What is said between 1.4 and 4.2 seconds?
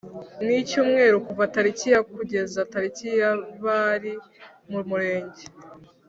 tariki ya kugeza tariki ya bari